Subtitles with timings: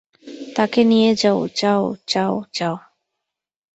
[0.55, 2.75] তাকে নিয়ে যাও, যাও, যাও, যাও।